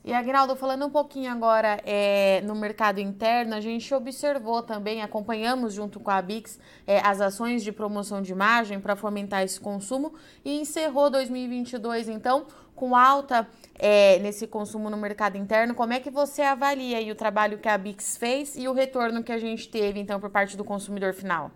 E 0.08 0.12
Agnaldo, 0.14 0.56
falando 0.56 0.86
um 0.86 0.90
pouquinho 0.90 1.30
agora 1.30 1.82
é, 1.84 2.40
no 2.40 2.54
mercado 2.54 2.98
interno, 2.98 3.54
a 3.54 3.60
gente 3.60 3.94
observou 3.94 4.62
também, 4.62 5.02
acompanhamos 5.02 5.74
junto 5.74 6.00
com 6.00 6.10
a 6.10 6.22
Bix 6.22 6.58
é, 6.86 6.98
as 7.06 7.20
ações 7.20 7.62
de 7.62 7.70
promoção 7.70 8.22
de 8.22 8.34
margem 8.34 8.80
para 8.80 8.96
fomentar 8.96 9.42
esse 9.42 9.60
consumo 9.60 10.14
e 10.42 10.58
encerrou 10.58 11.10
2022, 11.10 12.08
então, 12.08 12.46
com 12.74 12.96
alta 12.96 13.46
é, 13.78 14.18
nesse 14.20 14.46
consumo 14.46 14.88
no 14.88 14.96
mercado 14.96 15.36
interno. 15.36 15.74
Como 15.74 15.92
é 15.92 16.00
que 16.00 16.08
você 16.08 16.40
avalia 16.40 17.12
o 17.12 17.14
trabalho 17.14 17.58
que 17.58 17.68
a 17.68 17.76
Bix 17.76 18.16
fez 18.16 18.56
e 18.56 18.66
o 18.66 18.72
retorno 18.72 19.22
que 19.22 19.30
a 19.30 19.38
gente 19.38 19.68
teve, 19.68 20.00
então, 20.00 20.18
por 20.18 20.30
parte 20.30 20.56
do 20.56 20.64
consumidor 20.64 21.12
final? 21.12 21.50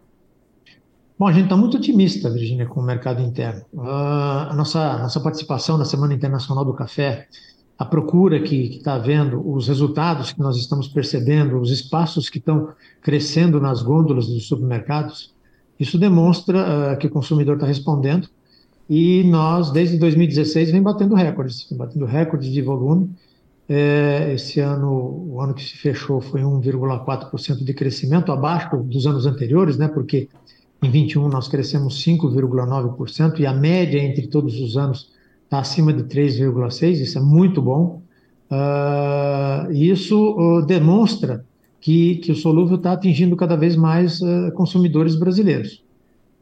Bom, 1.18 1.26
a 1.26 1.32
gente 1.32 1.44
está 1.44 1.56
muito 1.56 1.78
otimista, 1.78 2.28
Virginia, 2.28 2.66
com 2.66 2.80
o 2.80 2.82
mercado 2.82 3.22
interno. 3.22 3.64
Uh, 3.72 4.50
a 4.50 4.54
nossa, 4.54 4.98
nossa 4.98 5.20
participação 5.20 5.78
na 5.78 5.86
Semana 5.86 6.12
Internacional 6.12 6.66
do 6.66 6.74
Café 6.74 7.28
a 7.78 7.84
procura 7.84 8.40
que 8.40 8.76
está 8.76 8.94
havendo, 8.94 9.42
os 9.48 9.68
resultados 9.68 10.32
que 10.32 10.40
nós 10.40 10.56
estamos 10.56 10.88
percebendo, 10.88 11.58
os 11.58 11.70
espaços 11.70 12.28
que 12.30 12.38
estão 12.38 12.68
crescendo 13.00 13.60
nas 13.60 13.82
gôndolas 13.82 14.26
dos 14.26 14.46
supermercados, 14.46 15.34
isso 15.78 15.98
demonstra 15.98 16.94
uh, 16.94 16.98
que 16.98 17.06
o 17.06 17.10
consumidor 17.10 17.54
está 17.54 17.66
respondendo 17.66 18.28
e 18.88 19.24
nós, 19.24 19.70
desde 19.70 19.96
2016, 19.96 20.70
vem 20.70 20.82
batendo 20.82 21.14
recordes, 21.14 21.66
vem 21.68 21.78
batendo 21.78 22.04
recordes 22.04 22.52
de 22.52 22.60
volume. 22.60 23.10
É, 23.68 24.32
esse 24.34 24.60
ano, 24.60 24.90
o 25.30 25.40
ano 25.40 25.54
que 25.54 25.62
se 25.62 25.76
fechou 25.78 26.20
foi 26.20 26.42
1,4% 26.42 27.64
de 27.64 27.72
crescimento, 27.72 28.30
abaixo 28.30 28.76
dos 28.82 29.06
anos 29.06 29.24
anteriores, 29.24 29.78
né, 29.78 29.88
porque 29.88 30.28
em 30.82 30.90
21 30.90 31.28
nós 31.28 31.48
crescemos 31.48 32.04
5,9% 32.04 33.38
e 33.38 33.46
a 33.46 33.54
média 33.54 33.98
entre 33.98 34.26
todos 34.26 34.60
os 34.60 34.76
anos 34.76 35.11
está 35.52 35.60
acima 35.60 35.92
de 35.92 36.04
3,6, 36.04 36.92
isso 36.92 37.18
é 37.18 37.20
muito 37.20 37.60
bom. 37.60 38.00
Uh, 38.50 39.70
isso 39.70 40.16
uh, 40.32 40.64
demonstra 40.64 41.44
que, 41.78 42.16
que 42.16 42.32
o 42.32 42.34
solúvel 42.34 42.76
está 42.76 42.92
atingindo 42.92 43.36
cada 43.36 43.54
vez 43.54 43.76
mais 43.76 44.18
uh, 44.22 44.50
consumidores 44.54 45.14
brasileiros. 45.14 45.84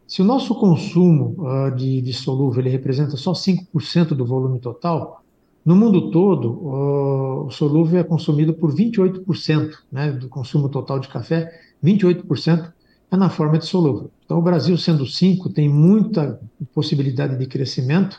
Se 0.07 0.23
o 0.23 0.25
nosso 0.25 0.57
consumo 0.57 1.37
de, 1.76 2.02
de, 2.02 2.12
solúvel 2.12 2.62
ele 2.62 2.71
representa 2.71 3.17
só 3.17 3.31
5% 3.31 4.09
do 4.09 4.26
volume 4.26 4.59
total, 4.59 5.23
no 5.64 5.76
mundo 5.76 6.11
todo, 6.11 7.47
o 7.47 7.50
solúvel 7.50 8.00
é 8.00 8.02
consumido 8.02 8.52
por 8.52 8.75
28% 8.75 9.71
né, 9.93 10.11
do 10.11 10.29
consumo 10.29 10.69
total 10.69 10.99
de 10.99 11.07
café, 11.07 11.52
28% 11.85 12.73
é 13.09 13.17
na 13.17 13.31
forma 13.31 13.57
de 13.57 13.67
solúvel. 13.67 14.11
Então, 14.25 14.37
o 14.37 14.43
Brasil, 14.43 14.76
sendo 14.76 15.05
5%, 15.05 15.52
tem 15.52 15.69
muita 15.69 16.40
possibilidade 16.75 17.38
de 17.38 17.47
crescimento 17.47 18.19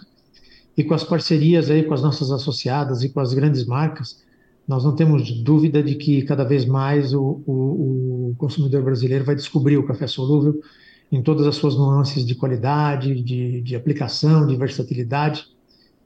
e 0.77 0.83
com 0.83 0.93
as 0.93 1.03
parcerias 1.03 1.69
aí 1.69 1.83
com 1.83 1.93
as 1.93 2.01
nossas 2.01 2.31
associadas 2.31 3.03
e 3.03 3.09
com 3.09 3.19
as 3.19 3.33
grandes 3.33 3.65
marcas, 3.65 4.23
nós 4.67 4.83
não 4.83 4.95
temos 4.95 5.31
dúvida 5.43 5.83
de 5.83 5.95
que 5.95 6.21
cada 6.23 6.43
vez 6.43 6.65
mais 6.65 7.13
o, 7.13 7.41
o, 7.45 8.29
o 8.31 8.35
consumidor 8.37 8.83
brasileiro 8.83 9.25
vai 9.25 9.35
descobrir 9.35 9.77
o 9.77 9.85
café 9.85 10.07
solúvel 10.07 10.61
em 11.11 11.21
todas 11.21 11.45
as 11.45 11.55
suas 11.55 11.75
nuances 11.75 12.25
de 12.25 12.35
qualidade, 12.35 13.21
de, 13.21 13.61
de 13.61 13.75
aplicação, 13.75 14.47
de 14.47 14.55
versatilidade. 14.55 15.45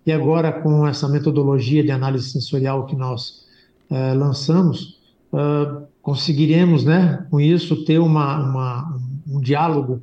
E 0.06 0.12
agora, 0.12 0.52
com 0.52 0.88
essa 0.88 1.08
metodologia 1.08 1.84
de 1.84 1.92
análise 1.92 2.30
sensorial 2.30 2.86
que 2.86 2.96
nós 2.96 3.46
uh, 3.90 4.18
lançamos, 4.18 5.00
uh, 5.32 5.86
conseguiremos, 6.02 6.84
né, 6.84 7.26
com 7.30 7.40
isso, 7.40 7.86
ter 7.86 8.00
uma, 8.00 8.40
uma, 8.40 9.00
um 9.28 9.40
diálogo 9.40 10.02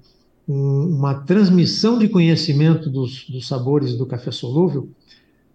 um, 0.49 0.97
uma 0.97 1.15
transmissão 1.15 1.99
de 1.99 2.09
conhecimento 2.09 2.91
dos, 2.91 3.29
dos 3.29 3.47
sabores 3.47 3.95
do 3.95 4.07
café 4.07 4.31
solúvel 4.31 4.89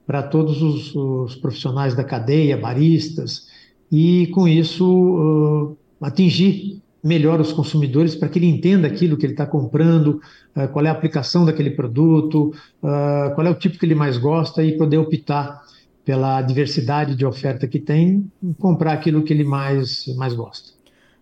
para 0.05 0.23
todos 0.23 0.61
os, 0.61 0.95
os, 0.95 1.35
profissionais 1.35 1.93
da 1.93 2.03
cadeia, 2.03 2.57
baristas, 2.57 3.47
e 3.91 4.27
com 4.27 4.47
isso 4.47 4.85
uh, 4.85 5.77
atingir 6.01 6.81
melhor 7.03 7.39
os 7.41 7.51
consumidores 7.51 8.15
para 8.15 8.29
que 8.29 8.39
ele 8.39 8.47
entenda 8.47 8.87
aquilo 8.87 9.17
que 9.17 9.25
ele 9.25 9.33
está 9.33 9.45
comprando, 9.45 10.21
uh, 10.55 10.67
qual 10.71 10.85
é 10.85 10.89
a 10.89 10.93
aplicação 10.93 11.43
daquele 11.43 11.71
produto, 11.71 12.53
uh, 12.81 13.35
qual 13.35 13.45
é 13.45 13.49
o 13.49 13.55
tipo 13.55 13.77
que 13.77 13.85
ele 13.85 13.95
mais 13.95 14.17
gosta 14.17 14.63
e 14.63 14.77
poder 14.77 14.97
optar 14.97 15.61
pela 16.05 16.41
diversidade 16.41 17.13
de 17.13 17.25
oferta 17.25 17.67
que 17.67 17.79
tem, 17.79 18.31
comprar 18.59 18.93
aquilo 18.93 19.23
que 19.23 19.33
ele 19.33 19.43
mais, 19.43 20.07
mais 20.15 20.33
gosta. 20.33 20.76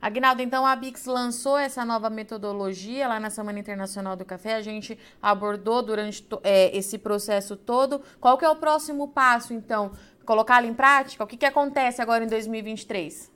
Agnaldo, 0.06 0.40
então 0.44 0.64
a 0.68 0.76
Bix 0.76 1.08
lançou 1.08 1.58
essa 1.58 1.84
nova 1.84 2.12
metodologia 2.12 3.08
lá 3.08 3.20
na 3.20 3.32
Semana 3.32 3.58
Internacional 3.58 4.16
do 4.16 4.24
Café. 4.24 4.54
A 4.54 4.62
gente 4.62 4.96
abordou 5.20 5.82
durante 5.82 6.24
é, 6.44 6.78
esse 6.78 7.00
processo 7.00 7.56
todo. 7.56 8.00
Qual 8.22 8.38
que 8.38 8.46
é 8.46 8.50
o 8.50 8.56
próximo 8.56 9.08
passo, 9.08 9.52
então? 9.52 9.94
Colocá-la 10.24 10.68
em 10.68 10.76
prática? 10.76 11.24
O 11.24 11.28
que, 11.28 11.36
que 11.36 11.46
acontece 11.46 12.04
agora 12.04 12.24
em 12.24 12.28
2023? 12.28 13.32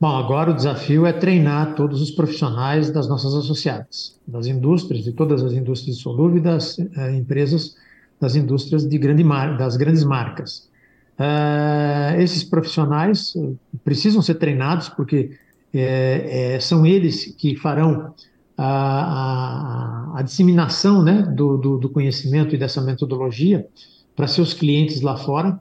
Bom, 0.00 0.16
agora 0.16 0.50
o 0.50 0.54
desafio 0.54 1.06
é 1.06 1.12
treinar 1.12 1.76
todos 1.76 2.02
os 2.02 2.10
profissionais 2.10 2.90
das 2.90 3.08
nossas 3.08 3.32
associadas, 3.32 4.18
das 4.26 4.48
indústrias, 4.48 5.04
de 5.04 5.12
todas 5.12 5.44
as 5.44 5.52
indústrias 5.52 5.96
de 5.96 6.02
solúvel 6.02 6.38
e 6.38 6.40
das 6.40 6.76
é, 6.76 7.14
empresas 7.14 7.76
das 8.20 8.34
indústrias 8.34 8.84
de 8.84 8.98
grande 8.98 9.22
mar, 9.22 9.56
das 9.56 9.76
grandes 9.76 10.02
marcas. 10.02 10.68
Uh, 11.18 12.20
esses 12.20 12.44
profissionais 12.44 13.34
precisam 13.82 14.20
ser 14.20 14.34
treinados 14.34 14.90
porque 14.90 15.30
é, 15.72 16.54
é, 16.54 16.60
são 16.60 16.86
eles 16.86 17.34
que 17.38 17.56
farão 17.56 18.14
a, 18.56 20.14
a, 20.14 20.18
a 20.18 20.22
disseminação 20.22 21.02
né, 21.02 21.22
do, 21.22 21.56
do, 21.56 21.78
do, 21.78 21.88
conhecimento 21.88 22.54
e 22.54 22.58
dessa 22.58 22.80
metodologia 22.80 23.66
para 24.14 24.26
seus 24.26 24.54
clientes 24.54 25.00
lá 25.00 25.16
fora. 25.16 25.60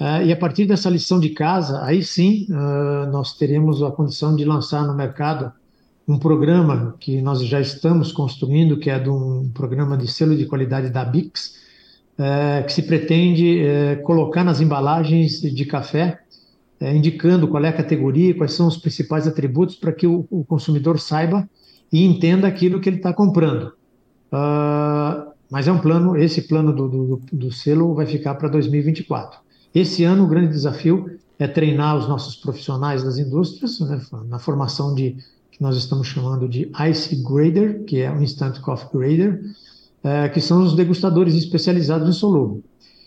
Uh, 0.00 0.26
e 0.26 0.32
a 0.32 0.36
partir 0.36 0.66
dessa 0.66 0.90
lição 0.90 1.20
de 1.20 1.30
casa, 1.30 1.84
aí 1.84 2.02
sim 2.02 2.48
uh, 2.50 3.10
nós 3.12 3.36
teremos 3.36 3.82
a 3.82 3.92
condição 3.92 4.34
de 4.34 4.44
lançar 4.44 4.84
no 4.84 4.94
mercado 4.94 5.52
um 6.06 6.18
programa 6.18 6.96
que 6.98 7.22
nós 7.22 7.40
já 7.44 7.60
estamos 7.60 8.10
construindo, 8.12 8.76
que 8.76 8.90
é 8.90 8.98
de 8.98 9.08
um 9.08 9.48
programa 9.54 9.96
de 9.96 10.08
selo 10.08 10.36
de 10.36 10.46
qualidade 10.46 10.90
da 10.90 11.04
Bix, 11.04 11.63
é, 12.18 12.62
que 12.62 12.72
se 12.72 12.82
pretende 12.82 13.60
é, 13.60 13.96
colocar 13.96 14.44
nas 14.44 14.60
embalagens 14.60 15.40
de 15.40 15.64
café, 15.64 16.20
é, 16.80 16.94
indicando 16.94 17.48
qual 17.48 17.64
é 17.64 17.68
a 17.68 17.72
categoria, 17.72 18.34
quais 18.34 18.52
são 18.52 18.66
os 18.66 18.76
principais 18.76 19.26
atributos 19.26 19.76
para 19.76 19.92
que 19.92 20.06
o, 20.06 20.26
o, 20.30 20.44
consumidor 20.44 20.98
saiba 20.98 21.48
e 21.92 22.04
entenda 22.04 22.46
aquilo 22.46 22.80
que 22.80 22.88
ele 22.88 22.96
está 22.96 23.12
comprando. 23.12 23.72
Uh, 24.32 25.32
mas 25.50 25.68
é 25.68 25.72
um 25.72 25.78
plano, 25.78 26.16
esse 26.16 26.42
plano 26.42 26.72
do, 26.72 26.88
do, 26.88 27.22
do 27.32 27.52
selo 27.52 27.94
vai 27.94 28.06
ficar 28.06 28.34
para 28.34 28.48
2024. 28.48 29.38
Esse 29.74 30.04
ano 30.04 30.24
o 30.24 30.28
grande 30.28 30.48
desafio 30.48 31.18
é 31.38 31.46
treinar 31.46 31.96
os 31.96 32.08
nossos 32.08 32.36
profissionais 32.36 33.02
das 33.02 33.18
indústrias 33.18 33.80
né, 33.80 34.00
na 34.28 34.38
formação 34.38 34.94
de 34.94 35.16
que 35.50 35.62
nós 35.62 35.76
estamos 35.76 36.08
chamando 36.08 36.48
de 36.48 36.70
Ice 36.90 37.22
Grader, 37.22 37.84
que 37.84 38.00
é 38.00 38.10
o 38.10 38.20
Instant 38.20 38.60
Coffee 38.60 38.88
Grader, 38.92 39.40
é, 40.04 40.28
que 40.28 40.40
são 40.40 40.62
os 40.62 40.76
degustadores 40.76 41.34
especializados 41.34 42.08
em 42.08 42.12
solúvel. 42.12 42.62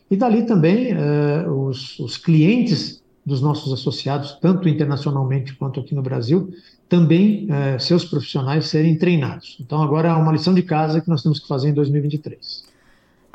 E 0.10 0.18
dali 0.18 0.46
também 0.46 0.92
é, 0.92 1.48
os, 1.48 2.00
os, 2.00 2.18
clientes 2.18 3.04
dos 3.26 3.42
nossos 3.42 3.72
associados, 3.72 4.38
tanto 4.42 4.68
internacionalmente 4.68 5.54
quanto 5.56 5.80
aqui 5.80 5.94
no 5.94 6.02
Brasil, 6.02 6.50
também 6.90 7.48
é, 7.52 7.78
seus 7.78 8.04
profissionais 8.04 8.66
serem 8.68 8.98
treinados. 8.98 9.58
Então 9.60 9.82
agora 9.82 10.10
é 10.10 10.14
uma 10.14 10.32
lição 10.32 10.54
de 10.54 10.64
casa 10.64 11.02
que 11.02 11.10
nós 11.10 11.22
temos 11.22 11.40
que 11.40 11.48
fazer 11.48 11.70
em 11.70 11.74
2023. 11.74 12.67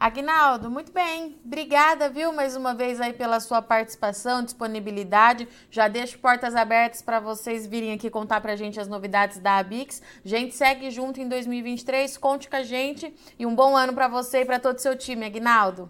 Agnaldo, 0.02 0.68
muito 0.68 0.90
bem. 0.90 1.36
Obrigada, 1.44 2.10
viu, 2.10 2.32
mais 2.32 2.56
uma 2.56 2.74
vez 2.74 3.00
aí 3.00 3.12
pela 3.12 3.38
sua 3.38 3.62
participação, 3.62 4.42
disponibilidade. 4.42 5.46
Já 5.70 5.86
deixo 5.86 6.18
portas 6.18 6.56
abertas 6.56 7.00
para 7.00 7.20
vocês 7.20 7.68
virem 7.68 7.92
aqui 7.92 8.10
contar 8.10 8.40
para 8.40 8.54
a 8.54 8.56
gente 8.56 8.80
as 8.80 8.88
novidades 8.88 9.38
da 9.38 9.58
Abix. 9.58 10.02
Gente, 10.24 10.56
segue 10.56 10.90
junto 10.90 11.20
em 11.20 11.28
2023, 11.28 12.16
conte 12.16 12.50
com 12.50 12.56
a 12.56 12.64
gente 12.64 13.14
e 13.38 13.46
um 13.46 13.54
bom 13.54 13.76
ano 13.76 13.92
para 13.92 14.08
você 14.08 14.40
e 14.40 14.44
para 14.44 14.58
todo 14.58 14.76
o 14.76 14.80
seu 14.80 14.98
time, 14.98 15.24
Agnaldo. 15.24 15.88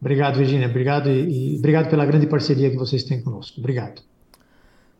Obrigado, 0.00 0.36
Virginia. 0.36 0.68
Obrigado 0.68 1.10
e, 1.10 1.54
e 1.54 1.58
obrigado 1.58 1.90
pela 1.90 2.06
grande 2.06 2.28
parceria 2.28 2.70
que 2.70 2.76
vocês 2.76 3.02
têm 3.02 3.20
conosco. 3.20 3.58
Obrigado. 3.58 4.00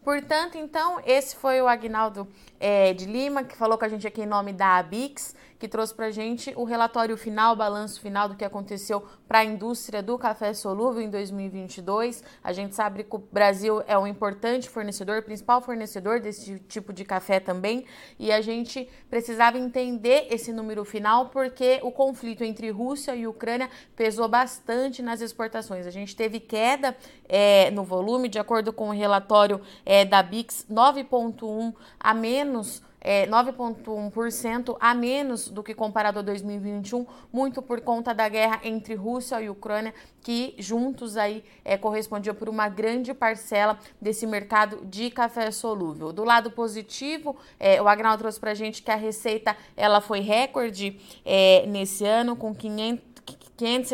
Portanto, 0.04 0.58
então, 0.58 1.00
esse 1.06 1.34
foi 1.34 1.62
o 1.62 1.66
Agnaldo 1.66 2.28
é, 2.61 2.92
de 2.92 3.06
Lima, 3.06 3.42
que 3.42 3.56
falou 3.56 3.78
com 3.78 3.87
a 3.87 3.88
gente 3.88 4.06
aqui 4.06 4.20
em 4.20 4.26
nome 4.26 4.52
da 4.52 4.76
Abix, 4.76 5.34
que 5.58 5.68
trouxe 5.68 5.94
para 5.94 6.06
a 6.06 6.11
gente 6.11 6.52
o 6.56 6.64
relatório 6.64 7.16
final, 7.16 7.54
o 7.54 7.56
balanço 7.56 8.00
final 8.00 8.28
do 8.28 8.34
que 8.34 8.44
aconteceu 8.44 9.02
para 9.26 9.38
a 9.38 9.44
indústria 9.44 10.02
do 10.02 10.18
café 10.18 10.52
solúvel 10.52 11.00
em 11.00 11.08
2022. 11.08 12.23
A 12.42 12.52
gente 12.52 12.75
sabe 12.75 13.04
que 13.04 13.16
o 13.16 13.18
Brasil 13.18 13.82
é 13.87 13.96
um 13.96 14.06
importante 14.06 14.68
fornecedor, 14.68 15.23
principal 15.23 15.62
fornecedor 15.62 16.20
desse 16.20 16.58
tipo 16.68 16.92
de 16.92 17.04
café 17.04 17.40
também, 17.40 17.87
e 18.18 18.30
a 18.30 18.40
gente 18.42 18.88
precisava 19.08 19.58
entender 19.58 20.26
esse 20.30 20.52
número 20.52 20.84
final 20.84 21.30
porque 21.30 21.80
o 21.82 21.90
conflito 21.90 22.44
entre 22.44 22.70
Rússia 22.70 23.14
e 23.14 23.26
Ucrânia 23.26 23.70
pesou 23.96 24.28
bastante 24.28 25.02
nas 25.02 25.20
exportações. 25.23 25.87
A 25.87 25.90
gente 25.90 26.14
teve 26.14 26.40
queda 26.40 26.94
é, 27.26 27.70
no 27.70 27.84
volume, 27.84 28.28
de 28.28 28.38
acordo 28.38 28.73
com 28.73 28.88
o 28.88 28.92
relatório 28.92 29.61
é, 29.87 29.93
da 30.02 30.22
Bix, 30.22 30.64
9,1 30.70 31.74
a 32.00 32.14
menos 32.14 32.82
é, 33.04 33.26
9,1% 33.26 34.78
a 34.80 34.94
menos 34.94 35.48
do 35.50 35.62
que 35.62 35.74
comparado 35.74 36.20
a 36.20 36.22
2021, 36.22 37.06
muito 37.30 37.60
por 37.60 37.82
conta 37.82 38.14
da 38.14 38.26
guerra 38.30 38.60
entre 38.64 38.94
Rússia 38.94 39.40
e 39.42 39.50
Ucrânia, 39.50 39.92
que 40.22 40.54
juntos 40.58 41.18
aí 41.18 41.44
é, 41.62 41.76
correspondia 41.76 42.32
por 42.32 42.48
uma 42.48 42.66
grande 42.70 43.12
parcela 43.12 43.78
desse 44.00 44.26
mercado 44.26 44.86
de 44.86 45.10
café 45.10 45.50
solúvel. 45.50 46.14
Do 46.14 46.24
lado 46.24 46.50
positivo, 46.50 47.36
é, 47.60 47.80
o 47.80 47.86
Agnaldo 47.86 48.20
trouxe 48.20 48.40
para 48.40 48.54
gente 48.54 48.82
que 48.82 48.90
a 48.90 48.96
receita 48.96 49.54
ela 49.76 50.00
foi 50.00 50.20
recorde 50.20 50.98
é, 51.26 51.66
nesse 51.66 52.06
ano, 52.06 52.34
com 52.34 52.54
500 52.54 53.13
500, 53.57 53.90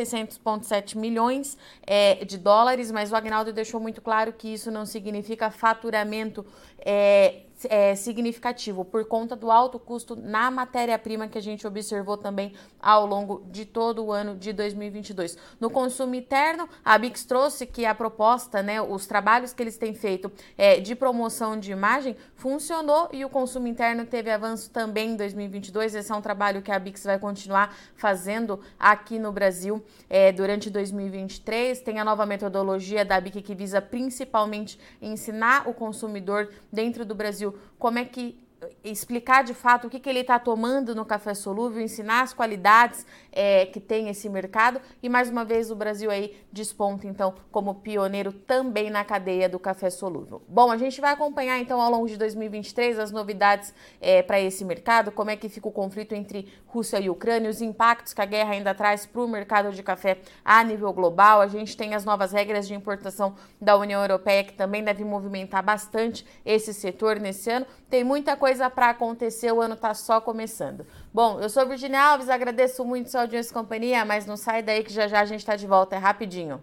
milhões 0.95 1.57
é, 1.87 2.25
de 2.25 2.39
dólares, 2.39 2.91
mas 2.91 3.13
o 3.13 3.17
Agnaldo 3.17 3.53
deixou 3.53 3.81
muito 3.81 4.01
claro 4.01 4.33
que 4.33 4.49
isso 4.49 4.71
não 4.71 4.87
significa 4.87 5.51
faturamento 5.51 6.45
é, 6.79 7.43
é, 7.69 7.95
significativo 7.95 8.85
por 8.85 9.05
conta 9.05 9.37
do 9.37 9.50
alto 9.50 9.79
custo 9.79 10.17
na 10.17 10.50
matéria-prima 10.50 11.29
que 11.29 11.38
a 11.38 11.43
gente 11.43 11.67
observou 11.67 12.17
também 12.17 12.55
ao 12.81 13.07
longo 13.07 13.43
de 13.50 13.64
todo 13.64 14.05
o 14.05 14.12
ano 14.12 14.37
de 14.37 14.52
2022. 14.52 15.37
No 15.59 15.71
consumo 15.71 16.14
interno, 16.14 16.69
a 16.85 16.97
Bix 16.97 17.25
trouxe 17.25 17.67
que 17.67 17.85
a 17.85 17.95
proposta, 17.95 18.62
né, 18.62 18.81
os 18.81 19.07
trabalhos 19.07 19.52
que 19.52 19.62
eles 19.62 19.76
têm 19.76 19.95
feito 19.95 20.31
é, 20.57 20.81
de 20.81 20.95
promoção 20.95 21.59
de 21.59 21.73
imagem 21.73 22.17
funcionou 22.35 23.09
e 23.12 23.25
o 23.25 23.29
consumo 23.29 23.67
interno 23.67 24.07
teve 24.07 24.31
avanço 24.31 24.71
também 24.71 25.11
em 25.11 25.17
2022. 25.17 25.95
Esse 25.95 26.11
é 26.11 26.14
um 26.14 26.23
trabalho 26.23 26.62
que 26.62 26.73
a 26.73 26.79
Bix 26.79 27.05
vai 27.05 27.19
continuar 27.19 27.75
fazendo 27.95 28.61
aqui 28.79 29.19
no 29.19 29.33
Brasil 29.33 29.83
é, 30.09 30.33
durante 30.33 30.71
2023. 30.71 31.81
Tem 31.81 31.99
a 31.99 32.05
nova 32.05 32.25
metodologia 32.25 33.05
da 33.05 33.21
Bic 33.21 33.43
que 33.43 33.55
visa 33.55 33.81
principalmente 33.83 34.79
ensinar 35.00 35.69
o 35.69 35.75
consumidor 35.75 36.49
dentro 36.73 37.05
do 37.05 37.14
Brasil 37.14 37.50
como 37.78 37.99
é 37.99 38.04
que 38.04 38.38
explicar 38.85 39.43
de 39.45 39.55
fato 39.55 39.87
o 39.87 39.90
que, 39.90 39.99
que 39.99 40.09
ele 40.09 40.21
está 40.21 40.38
tomando 40.38 40.95
no 40.95 41.05
café 41.05 41.35
solúvel, 41.35 41.81
ensinar 41.81 42.23
as 42.23 42.33
qualidades 42.33 43.07
é, 43.33 43.67
que 43.67 43.81
tem 43.81 44.09
esse 44.09 44.29
mercado 44.29 44.81
e 45.02 45.09
mais 45.09 45.31
uma 45.31 45.45
vez 45.45 45.71
o 45.71 45.76
Brasil 45.76 46.11
aí 46.11 46.37
desponta 46.52 47.07
então 47.07 47.35
como 47.50 47.76
pioneiro 47.76 48.33
também 48.33 48.90
na 48.90 49.05
cadeia 49.05 49.49
do 49.49 49.59
café 49.59 49.90
solúvel. 49.90 50.43
Bom, 50.49 50.71
a 50.71 50.76
gente 50.76 51.00
vai 51.00 51.12
acompanhar 51.12 51.59
então 51.59 51.81
ao 51.81 51.90
longo 51.90 52.07
de 52.07 52.17
2023 52.17 52.99
as 52.99 53.11
novidades 53.11 53.73
é, 54.00 54.23
para 54.23 54.40
esse 54.40 54.64
mercado, 54.64 55.11
como 55.11 55.31
é 55.31 55.37
que 55.37 55.49
fica 55.49 55.69
o 55.69 55.73
conflito 55.73 56.14
entre 56.14 56.49
Rússia 56.67 57.00
e 57.00 57.11
Ucrânia, 57.11 57.50
os 57.50 57.61
impactos 57.61 58.12
que 58.12 58.21
a 58.21 58.25
guerra 58.25 58.52
ainda 58.52 58.75
traz 58.75 59.07
para 59.07 59.23
o 59.23 59.29
mercado 59.29 59.73
de 59.73 59.83
café 59.83 60.19
a 60.45 60.62
nível 60.62 60.93
global. 60.93 61.40
A 61.40 61.49
gente 61.49 61.76
tem 61.76 61.95
as 61.95 62.05
novas 62.05 62.33
regras 62.33 62.67
de 62.67 62.75
importação 62.75 63.35
da 63.61 63.76
União 63.76 64.00
Europeia 64.00 64.45
que 64.45 64.52
também 64.52 64.83
deve 64.83 65.05
movimentar 65.05 65.62
bastante 65.62 66.25
esse 66.45 66.73
setor 66.73 67.19
nesse 67.19 67.50
ano. 67.50 67.67
Tem 67.88 68.05
muita 68.05 68.37
coisa 68.37 68.50
para 68.71 68.90
acontecer, 68.90 69.52
o 69.52 69.61
ano 69.61 69.75
está 69.75 69.95
só 69.95 70.21
começando. 70.21 70.87
Bom, 71.12 71.40
eu 71.40 71.49
sou 71.49 71.66
Virginia 71.66 72.00
Alves, 72.00 72.28
agradeço 72.28 72.85
muito 72.85 73.11
sua 73.11 73.23
audiência 73.23 73.50
e 73.50 73.54
companhia, 73.54 74.04
mas 74.04 74.26
não 74.26 74.37
sai 74.37 74.62
daí 74.62 74.83
que 74.83 74.92
já 74.92 75.07
já 75.07 75.21
a 75.21 75.25
gente 75.25 75.40
está 75.40 75.57
de 75.57 75.66
volta, 75.66 75.95
é 75.95 75.99
rapidinho. 75.99 76.62